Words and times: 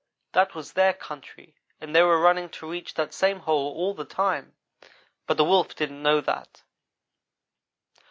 That 0.31 0.55
was 0.55 0.73
their 0.73 0.93
country 0.95 1.53
and 1.79 1.95
they 1.95 2.01
were 2.01 2.19
running 2.19 2.49
to 2.57 2.67
reach 2.67 2.95
that 2.95 3.13
same 3.13 3.41
hole 3.41 3.71
all 3.73 3.93
the 3.93 4.03
time, 4.03 4.55
but 5.27 5.37
the 5.37 5.45
Wolf 5.45 5.75
didn't 5.75 6.01
know 6.01 6.21
that. 6.21 6.63